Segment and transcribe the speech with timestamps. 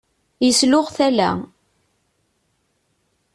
[0.45, 1.31] Yesluɣ tala.